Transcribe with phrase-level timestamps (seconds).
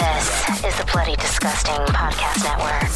[0.00, 2.90] This is the Bloody Disgusting Podcast Network.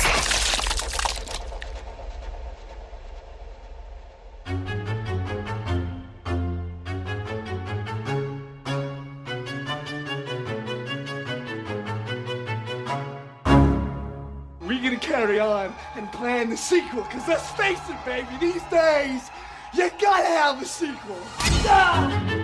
[14.63, 19.31] We're gonna carry on and plan the sequel, because let's face it, baby, these days,
[19.75, 21.19] you gotta have a sequel.
[21.67, 22.44] Ah!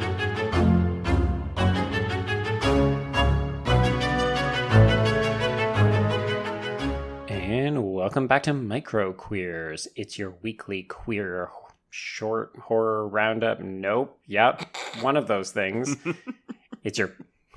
[8.10, 9.86] Welcome back to Micro Queers.
[9.94, 11.48] It's your weekly queer
[11.90, 13.60] short horror roundup.
[13.60, 14.18] Nope.
[14.26, 14.76] Yep.
[15.00, 15.94] One of those things.
[16.82, 17.12] it's your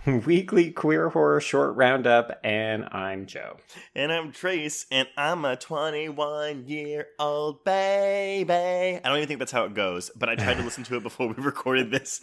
[0.05, 3.57] weekly queer horror short roundup, and I'm Joe.
[3.95, 8.53] And I'm Trace, and I'm a 21 year old baby.
[8.53, 11.01] I don't even think that's how it goes, but I tried to listen to it
[11.01, 12.21] before we recorded this.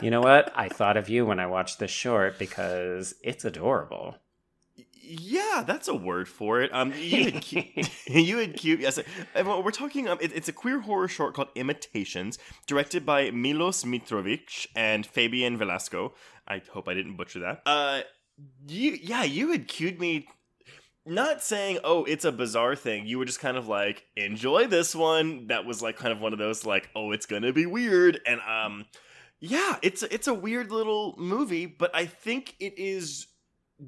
[0.00, 0.50] You know what?
[0.56, 4.16] I thought of you when I watched this short because it's adorable.
[5.06, 6.70] Yeah, that's a word for it.
[6.72, 7.52] Um, you had
[8.06, 8.80] you had cute.
[8.80, 8.98] Yes,
[9.34, 10.08] we're talking.
[10.08, 15.56] Um, it, it's a queer horror short called Imitations, directed by Milos Mitrovic and Fabian
[15.56, 16.14] Velasco.
[16.48, 17.62] I hope I didn't butcher that.
[17.66, 18.00] Uh,
[18.68, 20.26] you, yeah, you had cued me
[21.08, 24.92] not saying oh it's a bizarre thing you were just kind of like enjoy this
[24.92, 28.18] one that was like kind of one of those like oh it's gonna be weird
[28.26, 28.84] and um
[29.38, 33.28] yeah it's it's a weird little movie but i think it is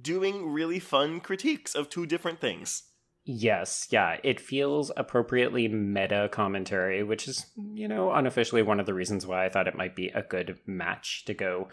[0.00, 2.84] doing really fun critiques of two different things.
[3.30, 7.44] Yes, yeah, it feels appropriately meta commentary, which is,
[7.74, 10.58] you know, unofficially one of the reasons why I thought it might be a good
[10.66, 11.68] match to go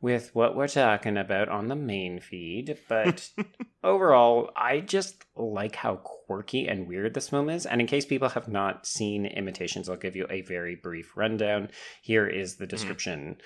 [0.00, 2.78] with what we're talking about on the main feed.
[2.88, 3.30] But
[3.84, 7.66] overall, I just like how quirky and weird this film is.
[7.66, 11.70] And in case people have not seen Imitations, I'll give you a very brief rundown.
[12.02, 12.70] Here is the mm.
[12.70, 13.36] description.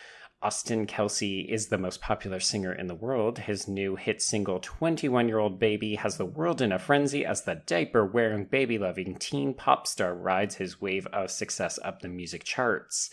[0.42, 3.38] Austin Kelsey is the most popular singer in the world.
[3.38, 7.42] His new hit single, 21 Year Old Baby, has the world in a frenzy as
[7.42, 12.08] the diaper wearing, baby loving teen pop star rides his wave of success up the
[12.08, 13.10] music charts.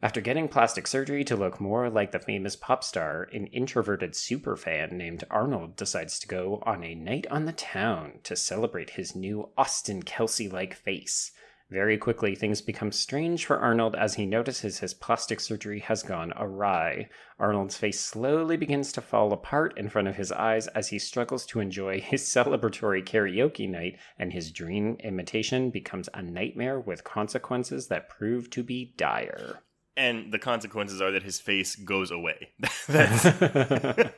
[0.00, 4.92] After getting plastic surgery to look more like the famous pop star, an introverted superfan
[4.92, 9.48] named Arnold decides to go on a night on the town to celebrate his new
[9.58, 11.32] Austin Kelsey like face.
[11.68, 16.32] Very quickly, things become strange for Arnold as he notices his plastic surgery has gone
[16.36, 17.08] awry.
[17.40, 21.44] Arnold's face slowly begins to fall apart in front of his eyes as he struggles
[21.46, 27.88] to enjoy his celebratory karaoke night, and his dream imitation becomes a nightmare with consequences
[27.88, 29.60] that prove to be dire.
[29.98, 32.50] And the consequences are that his face goes away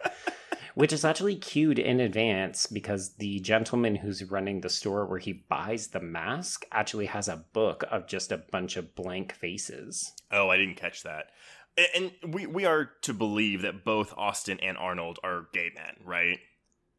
[0.77, 5.33] Which is actually cued in advance because the gentleman who's running the store where he
[5.33, 10.13] buys the mask actually has a book of just a bunch of blank faces.
[10.31, 11.27] oh i didn't catch that
[11.95, 16.39] and we we are to believe that both austin and arnold are gay men right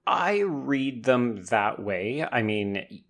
[0.06, 2.26] I read them that way.
[2.30, 3.04] I mean,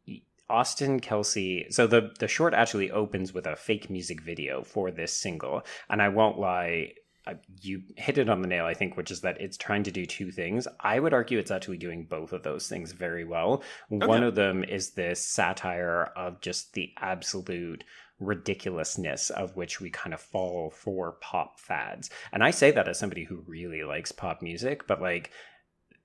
[0.52, 1.66] Austin Kelsey.
[1.70, 6.02] So the the short actually opens with a fake music video for this single, and
[6.02, 6.94] I won't lie.
[7.62, 10.08] You hit it on the nail, I think, which is that it's trying to do
[10.08, 10.68] two things.
[10.80, 13.64] I would argue it's actually doing both of those things very well.
[13.90, 17.84] One of them is this satire of just the absolute
[18.20, 22.10] ridiculousness of which we kind of fall for pop fads.
[22.32, 25.32] And I say that as somebody who really likes pop music, but like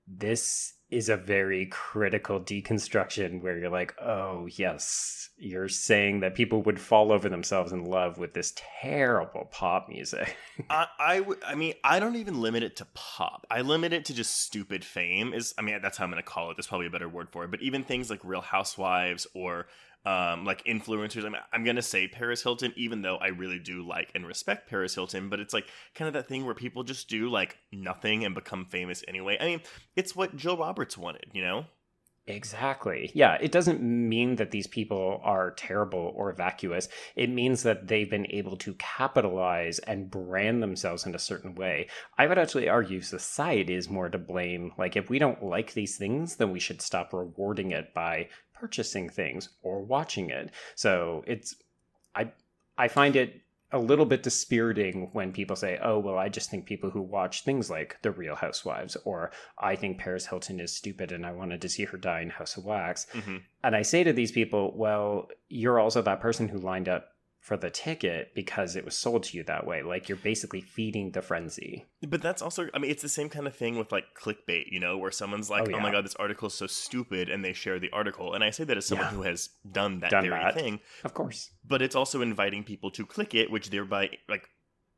[0.07, 6.63] this is a very critical deconstruction where you're like, oh, yes, you're saying that people
[6.63, 10.37] would fall over themselves in love with this terrible pop music.
[10.69, 13.45] I, I, w- I mean, I don't even limit it to pop.
[13.51, 15.33] I limit it to just stupid fame.
[15.33, 16.57] Is I mean, that's how I'm going to call it.
[16.57, 17.51] There's probably a better word for it.
[17.51, 19.67] But even things like Real Housewives or
[20.07, 21.29] um, like influencers.
[21.51, 24.95] I'm going to say Paris Hilton, even though I really do like and respect Paris
[24.95, 25.27] Hilton.
[25.29, 28.65] But it's like kind of that thing where people just do like nothing and become
[28.65, 29.37] famous anyway.
[29.37, 29.61] I mean,
[29.97, 31.65] it's what Jill Roberts wanted, you know.
[32.29, 33.09] Exactly.
[33.13, 36.89] Yeah, it doesn't mean that these people are terrible or vacuous.
[37.15, 41.87] It means that they've been able to capitalize and brand themselves in a certain way.
[42.17, 44.73] I would actually argue society is more to blame.
[44.77, 48.27] Like, if we don't like these things, then we should stop rewarding it by
[48.59, 50.51] purchasing things or watching it.
[50.75, 51.55] So it's,
[52.15, 52.31] I,
[52.77, 56.65] I find it a little bit dispiriting when people say, "Oh, well, I just think
[56.65, 61.11] people who watch things like The Real Housewives," or "I think Paris Hilton is stupid
[61.11, 63.41] and I wanted to see her die in House of Wax." Mhm.
[63.65, 67.16] And I say to these people, "Well, you're also that person who lined up
[67.47, 69.81] for the ticket because it was sold to you that way.
[69.81, 73.47] Like you're basically feeding the frenzy." But that's also, I mean, it's the same kind
[73.47, 76.15] of thing with like clickbait, you know, where someone's like, Oh, oh, my god, this
[76.15, 78.33] article is so stupid, and they share the article.
[78.33, 79.13] And I say that as someone Yeah.
[79.13, 80.55] who has done that Done very that.
[80.55, 81.51] thing, Of course.
[81.65, 84.49] but it's also inviting people to click it, which thereby, like,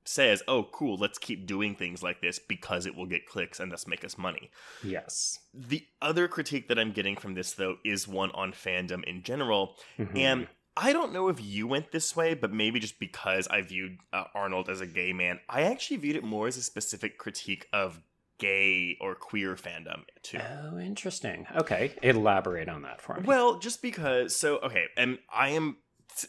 [0.05, 3.71] says, "Oh, cool, let's keep doing things like this because it will get clicks and
[3.71, 4.49] thus make us money."
[4.83, 5.37] Yes.
[5.53, 9.77] The other critique that I'm getting from this though is one on fandom in general,
[9.99, 10.17] Mhm.
[10.17, 10.47] and
[10.81, 14.23] I don't know if you went this way, but maybe just because I viewed uh,
[14.33, 18.01] Arnold as a gay man, I actually viewed it more as a specific critique of
[18.37, 20.39] gay or queer fandom too.
[20.39, 21.45] Oh, interesting.
[21.53, 23.25] Okay, elaborate on that for me.
[23.25, 24.33] Well, just because.
[24.35, 25.77] So, okay, and I am.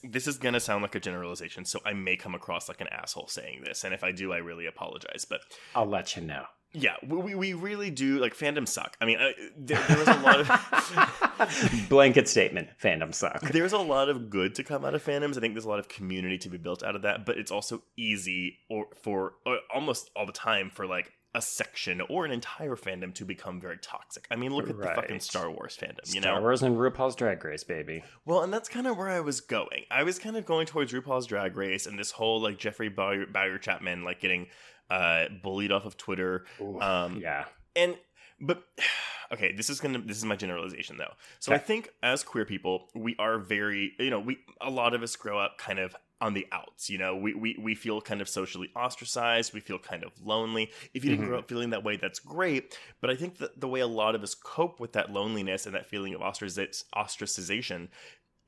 [0.02, 3.28] This is gonna sound like a generalization, so I may come across like an asshole
[3.28, 5.24] saying this, and if I do, I really apologize.
[5.24, 5.42] But
[5.76, 6.44] I'll let you know.
[6.72, 8.96] Yeah, we, we really do like fandoms suck.
[9.00, 13.40] I mean, uh, there, there was a lot of Blanket statement: fandom suck.
[13.50, 15.36] there's a lot of good to come out of fandoms.
[15.36, 17.50] I think there's a lot of community to be built out of that, but it's
[17.50, 22.32] also easy or for or almost all the time for like a section or an
[22.32, 24.26] entire fandom to become very toxic.
[24.30, 26.40] I mean, look at the fucking Star Wars fandom, you Star know.
[26.40, 28.02] Wars and RuPaul's Drag Race, baby.
[28.24, 29.84] Well, and that's kind of where I was going.
[29.90, 33.26] I was kind of going towards RuPaul's Drag Race and this whole like Jeffrey Bowyer,
[33.26, 34.48] Bowyer Chapman like getting
[34.90, 36.44] uh bullied off of Twitter.
[36.60, 37.44] Ooh, Um, yeah.
[37.76, 37.96] and
[38.40, 38.64] but
[39.32, 41.12] okay this is gonna this is my generalization though.
[41.38, 45.02] So i think as queer people we are very you know we a lot of
[45.02, 47.16] us grow up kind of on the outs you know?
[47.16, 50.70] We we, we feel kind of socially ostracized we feel kind of lonely.
[50.92, 53.68] If you didn't grow up feeling that way that's great but i think that the
[53.68, 57.88] way a lot of us cope with that loneliness and that feeling of ostraciz- ostracization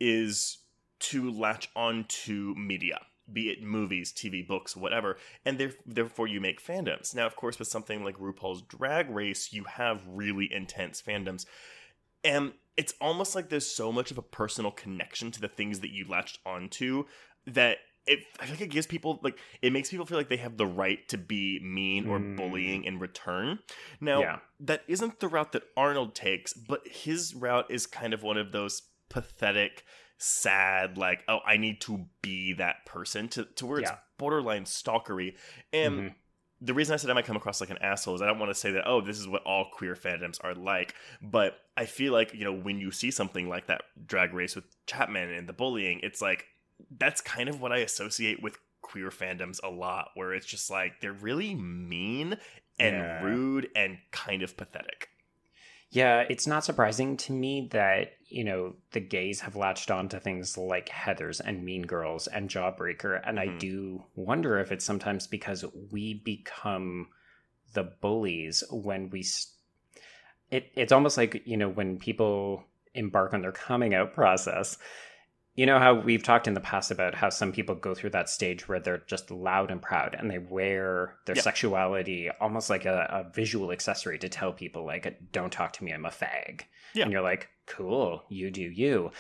[0.00, 0.58] is
[0.98, 3.00] to latch on to media
[3.30, 7.69] be it movies tv books whatever and therefore you make fandoms now of course with
[7.69, 11.44] something like rupaul's drag race you have really intense fandoms
[12.24, 15.90] and it's almost like there's so much of a personal connection to the things that
[15.90, 17.04] you latched onto
[17.46, 20.36] that it, I feel like it gives people like it makes people feel like they
[20.38, 22.36] have the right to be mean or Mm.
[22.36, 23.60] bullying in return.
[24.00, 24.38] Now Yeah.
[24.58, 28.50] that isn't the route that Arnold takes, but his route is kind of one of
[28.50, 29.84] those pathetic,
[30.22, 33.98] sad, like oh I need to be that person to to where it's Yeah.
[34.19, 35.36] borderline stalkery.
[35.72, 36.14] And Mhm.
[36.60, 38.50] the reason I said I might come across like an asshole is I don't want
[38.50, 40.94] to say that, oh, this is what all queer fandoms are like.
[41.20, 44.64] But I feel like, you know, when you see something like that drag race with
[44.86, 46.46] Chapman and the bullying, it's like,
[46.98, 51.00] that's kind of what I associate with queer fandoms a lot, where it's just like,
[51.00, 52.36] they're really mean
[52.78, 53.22] and Yeah.
[53.25, 55.08] rude and kind of pathetic.
[55.92, 60.18] Yeah, it's not surprising to me that, you know, the gays have latched on to
[60.20, 63.20] things like Heathers and Mean Girls and Jawbreaker.
[63.26, 63.58] And I Mhm.
[63.58, 67.10] do wonder if it's sometimes because we become
[67.74, 69.20] the bullies when we.
[69.20, 69.54] s
[70.50, 74.78] it, it's almost like, you know, when people embark on their coming out process.
[75.54, 78.31] You know how we've talked in the past about how some people go through that
[78.31, 81.43] stage where they're just loud and proud and they wear their Yeah.
[81.43, 85.93] sexuality almost like a, a visual accessory to tell people, like, don't talk to me,
[85.93, 86.62] I'm a fag.
[86.94, 87.04] Yeah.
[87.04, 89.10] And you're like, cool, you do you.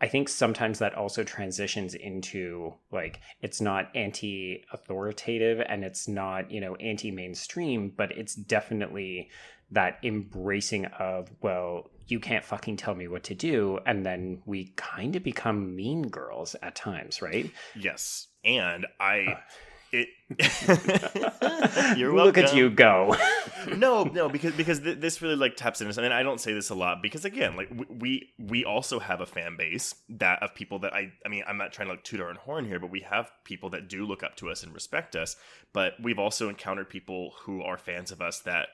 [0.00, 6.60] I think sometimes that also transitions into like it's not anti-authoritative and it's not, you
[6.60, 9.30] know, anti-mainstream, but it's definitely
[9.70, 14.72] that embracing of, well, you can't fucking tell me what to do, and then we
[14.76, 17.50] kind of become mean girls at times, right?
[17.74, 18.28] Yes.
[18.44, 19.20] And I.
[19.20, 19.40] Uh.
[19.92, 20.08] It.
[21.96, 22.42] You're welcome.
[22.42, 23.14] Look at you go.
[23.76, 26.06] no, no, because because th- this really like taps into something.
[26.06, 29.26] And I don't say this a lot because again, like we, we also have a
[29.26, 32.20] fan base that of people that I I mean I'm not trying to like toot
[32.20, 34.74] our own horn here, but we have people that do look up to us and
[34.74, 35.36] respect us.
[35.72, 38.70] But we've also encountered people who are fans of us that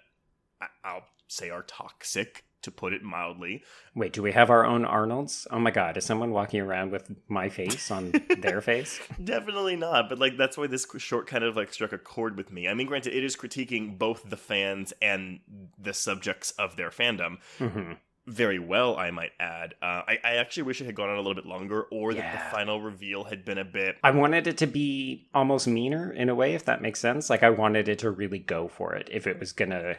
[0.85, 3.63] I'll say are toxic to put it mildly.
[3.95, 5.47] Wait, do we have our own Arnolds?
[5.51, 9.01] Oh my god, is someone walking around with my face on their face?
[9.23, 12.53] Definitely not, but like that's why this short kind of like struck a chord with
[12.53, 12.69] me.
[12.69, 15.41] I mean, granted, it is critiquing both the fans and
[15.79, 17.39] the subjects of their fandom.
[17.59, 17.93] hmm
[18.27, 19.75] very well, I might add.
[19.83, 22.21] Uh, I, I actually wish it had gone on a little bit longer, or that
[22.21, 22.33] Yeah.
[22.33, 23.97] the final reveal had been a bit.
[24.05, 27.29] I wanted it to be almost meaner in a way, if that makes sense.
[27.29, 29.97] Like I wanted it to really go for it if it was gonna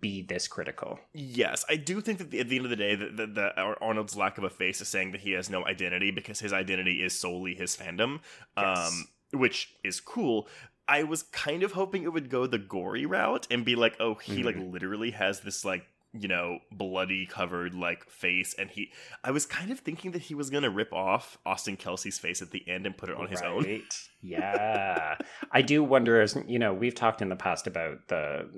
[0.00, 0.98] be this critical.
[1.12, 3.76] Yes, I do think that the, at the end of the day, that the, the,
[3.80, 7.02] Arnold's lack of a face is saying that he has no identity because his identity
[7.02, 8.20] is solely his fandom,
[8.56, 8.90] Yes.
[9.32, 10.48] um, which is cool.
[10.88, 14.14] I was kind of hoping it would go the gory route and be like, oh,
[14.14, 18.90] he like literally has this like you know bloody covered like face and he
[19.22, 22.50] i was kind of thinking that he was gonna rip off austin kelsey's face at
[22.50, 23.82] the end and put it on his own Right.
[24.22, 25.16] Yeah.
[25.52, 28.48] I do wonder as you know, we've talked in the past about the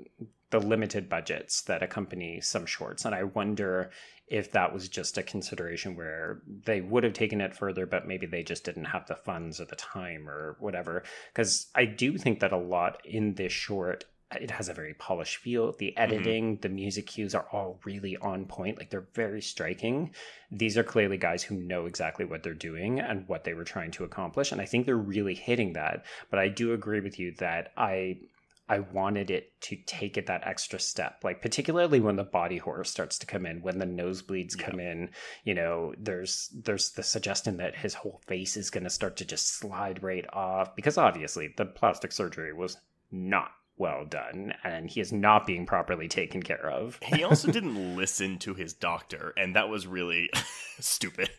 [0.51, 3.91] the limited budgets that accompany some shorts and I wonder
[4.27, 8.25] if that was just a consideration where they would have taken it further but maybe
[8.25, 11.03] they just didn't have the funds or the time or whatever
[11.33, 14.05] because I do think that a lot in this short
[14.39, 15.73] it has a very polished feel.
[15.73, 16.01] The mm-hmm.
[16.01, 18.77] editing, the music cues are all really on point.
[18.77, 20.13] Like they're very striking.
[20.51, 23.91] These are clearly guys who know exactly what they're doing and what they were trying
[23.91, 24.51] to accomplish.
[24.51, 26.05] And I think they're really hitting that.
[26.29, 28.19] But I do agree with you that I
[28.71, 32.85] I wanted it to take it that extra step, like particularly when the body horror
[32.85, 34.65] starts to come in, when the nosebleeds Yeah.
[34.69, 35.09] come in.
[35.43, 39.25] You know, there's there's the suggestion that his whole face is going to start to
[39.25, 42.77] just slide right off because obviously the plastic surgery was
[43.11, 46.97] not well done, and he is not being properly taken care of.
[47.03, 50.29] He also didn't listen to his doctor, and that was really
[50.79, 51.29] stupid.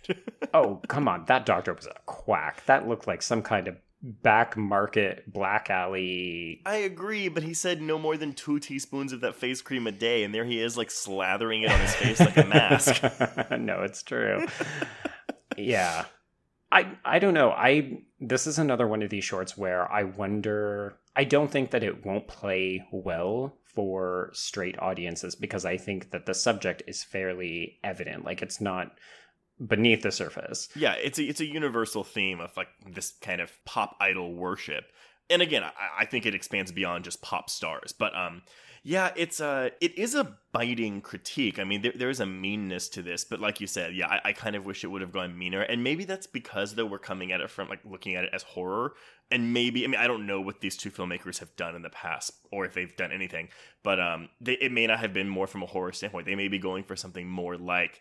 [0.53, 2.65] oh come on, that doctor was a quack.
[2.67, 7.81] That looked like some kind of back market black alley I agree, but he said
[7.81, 10.77] no more than two teaspoons of that face cream a day, and there he is,
[10.77, 13.03] like slathering it on his face like a mask.
[13.59, 14.47] no, it's true.
[15.57, 16.07] yeah.
[16.73, 17.51] I I don't know.
[17.51, 21.85] I this is another one of these shorts where I wonder I don't think that
[21.85, 27.79] it won't play well for straight audiences because I think that the subject is fairly
[27.85, 28.25] evident.
[28.25, 28.93] Like it's not
[29.67, 30.69] beneath the surface.
[30.75, 34.85] Yeah, it's a it's a universal theme of like this kind of pop idol worship.
[35.31, 37.93] And again, I, I think it expands beyond just pop stars.
[37.93, 38.43] But um
[38.85, 41.61] yeah, it's a it is a biting critique.
[41.61, 44.21] I mean, there, there is a meanness to this, but like you said, yeah, I,
[44.25, 45.63] I kind of wish it would have gone meaner.
[45.63, 48.43] And maybe that's because though we're coming at it from like looking at it as
[48.43, 48.95] horror.
[49.31, 51.91] And maybe I mean I don't know what these two filmmakers have done in the
[51.91, 53.49] past or if they've done anything,
[53.85, 56.27] but um they, it may not have been more from a horror standpoint.
[56.27, 58.01] They may be going for something more like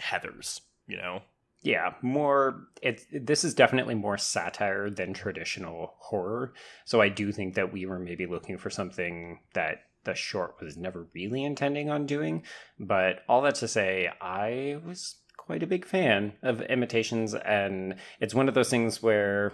[0.00, 1.22] Heathers, you know?
[1.62, 6.54] Yeah, more it this is definitely more satire than traditional horror.
[6.84, 10.76] So I do think that we were maybe looking for something that the short was
[10.76, 12.42] never really intending on doing.
[12.80, 18.34] But all that to say, I was quite a big fan of imitations and it's
[18.34, 19.52] one of those things where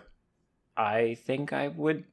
[0.76, 2.04] I think I would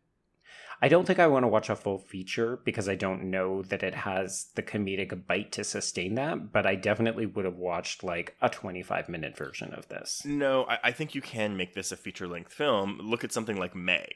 [0.82, 3.84] I don't think I want to watch a full feature because I don't know that
[3.84, 8.36] it has the comedic bite to sustain that, but I definitely would have watched like
[8.41, 10.24] a 25 minute version of this.
[10.25, 13.00] No, I, I think you can make this a feature length film.
[13.01, 14.08] Look at something like May.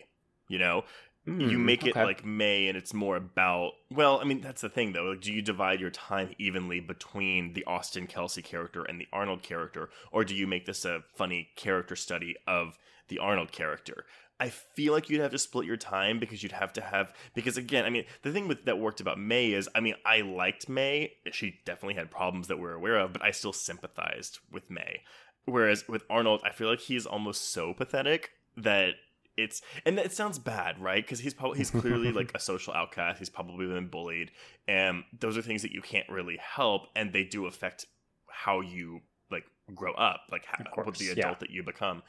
[0.48, 0.84] You know,
[1.26, 3.74] you Mm, make it like May, and it's more about.
[3.92, 5.04] Well, I mean, that's the thing, though.
[5.04, 9.44] Like, do you divide your time evenly between the Austin Kelsey character and the Arnold
[9.44, 12.78] character, or do you make this a funny character study of
[13.10, 14.06] the Arnold character?
[14.40, 17.58] I feel like you'd have to split your time because you'd have to have because
[17.58, 20.70] again, I mean, the thing with that worked about May is, I mean, I liked
[20.70, 21.14] May.
[21.32, 25.02] She definitely had problems that we're aware of, but I still sympathized with May.
[25.46, 28.94] Whereas with Arnold, I feel like he's almost so pathetic that
[29.36, 31.04] it's and it sounds bad, right?
[31.04, 33.20] Because he's probably he's clearly like a social outcast.
[33.20, 34.32] He's probably been bullied,
[34.68, 37.86] and those are things that you can't really help, and they do affect
[38.30, 41.12] how you like grow up, like how, Of course, with the yeah.
[41.14, 42.04] adult that you become.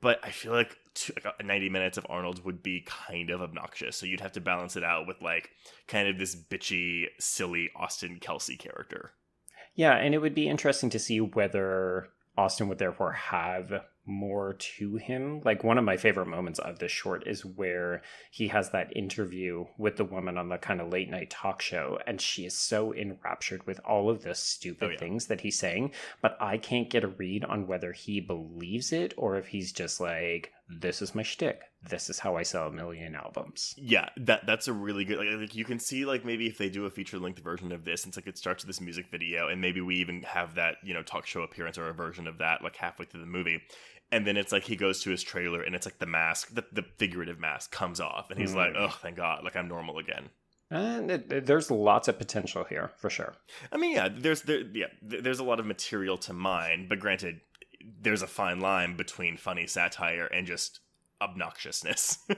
[0.00, 3.40] But I feel like, two, like uh, 90 minutes of Arnold would be kind of
[3.40, 3.96] obnoxious.
[3.96, 5.50] So you'd have to balance it out with like
[5.88, 9.12] kind of this bitchy, silly Austin Kelsey character.
[9.74, 14.96] Yeah, and it would be interesting to see whether Austin would therefore have more to
[14.96, 15.40] him.
[15.44, 19.66] Like one of my favorite moments of this short is where he has that interview
[19.76, 22.94] with the woman on the kind of late night talk show, and she is so
[22.94, 24.98] enraptured with all of the stupid Oh, yeah.
[24.98, 29.14] things that he's saying, but I can't get a read on whether he believes it
[29.16, 31.60] or if he's just like, "This is my shtick.
[31.88, 35.18] This is how I sell a million albums." Yeah, that that's a really good.
[35.18, 37.84] Like, like you can see, like maybe if they do a feature length version of
[37.84, 40.76] this, it's like it starts with this music video, and maybe we even have that
[40.82, 43.60] you know talk show appearance or a version of that like halfway through the movie,
[44.10, 46.64] and then it's like he goes to his trailer, and it's like the mask, the,
[46.72, 48.88] the figurative mask comes off, and he's like, Mm.
[48.88, 50.30] oh, thank God, like I'm normal again.
[50.68, 53.34] And it, there's lots of potential here for sure.
[53.70, 57.40] I mean, yeah, there's there, yeah, there's a lot of material to mine, but granted,
[58.00, 60.80] there's a fine line between funny satire and just
[61.20, 62.18] obnoxiousness.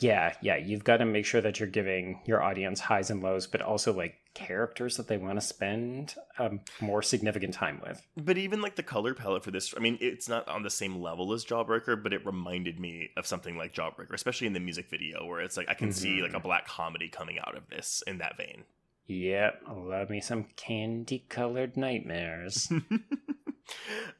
[0.00, 3.46] Yeah, yeah, you've got to make sure that you're giving your audience highs and lows,
[3.46, 8.00] but also like characters that they want to spend um, more significant time with.
[8.16, 11.02] But even like the color palette for this, I mean, it's not on the same
[11.02, 14.88] level as Jawbreaker, but it reminded me of something like Jawbreaker, especially in the music
[14.88, 18.02] video, where it's like I can see like a black comedy coming out of this
[18.06, 18.64] in that vein.
[19.06, 22.72] Yep, love me some candy colored nightmares.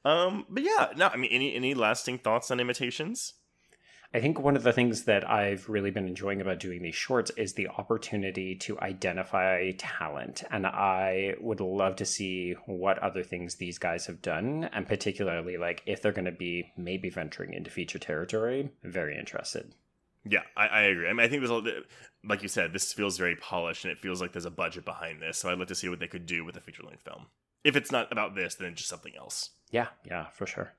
[0.04, 3.35] um, but yeah, no, I mean, any any lasting thoughts on imitations?
[4.12, 7.30] I think one of the things that I've really been enjoying about doing these shorts
[7.37, 10.42] is the opportunity to identify talent.
[10.50, 14.69] And I would love to see what other things these guys have done.
[14.73, 19.76] And particularly, like, if they're going to be maybe venturing into feature territory, very interested.
[20.25, 21.09] Yeah, I, I agree.
[21.09, 21.83] I mean, I think there's a,
[22.25, 25.23] like you said, this feels very polished, and it feels like there's a budget behind
[25.23, 25.38] this.
[25.38, 27.26] So I'd like to see what they could do with a feature length film.
[27.64, 29.50] If it's not about this, then just something else.
[29.70, 30.72] Yeah, yeah, for sure.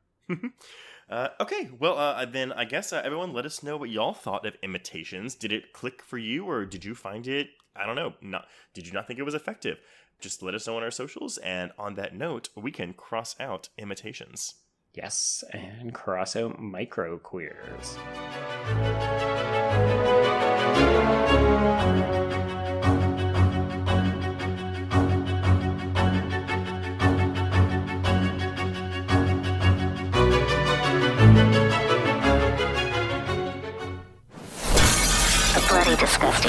[1.10, 4.46] Uh, okay, well, uh, then I guess uh, everyone let us know what y'all thought
[4.46, 5.36] of imitations.
[5.36, 8.48] Did it click for you, or did you find it, I don't know, not?
[8.74, 9.80] did you not think it was effective?
[10.22, 13.68] Just let us know on our socials, and on that note, we can cross out
[13.78, 14.54] imitations.
[14.94, 17.98] Yes, and cross out micro queers.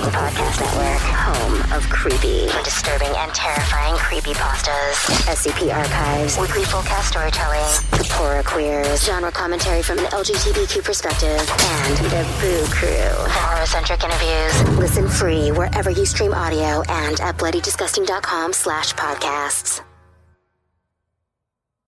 [0.01, 1.03] Podcast Network.
[1.13, 4.97] Home of creepy, disturbing, and terrifying creepy pastas.
[5.29, 6.39] SCP archives.
[6.39, 7.61] Weekly full cast storytelling.
[7.91, 9.05] The Horror Queers.
[9.05, 11.29] Genre commentary from an LGBTQ perspective.
[11.29, 13.13] And the Boo Crew.
[13.29, 14.79] Horror-centric interviews.
[14.79, 19.83] Listen free wherever you stream audio and at bloodydisgusting.com slash podcasts.